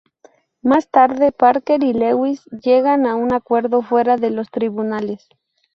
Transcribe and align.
Más 0.63 0.89
tarde, 0.89 1.31
Parker 1.31 1.83
y 1.83 1.93
Lewis 1.93 2.43
llegan 2.45 3.05
a 3.05 3.13
un 3.15 3.31
acuerdo 3.35 3.83
fuera 3.83 4.17
de 4.17 4.31
los 4.31 4.49
tribunales. 4.49 5.29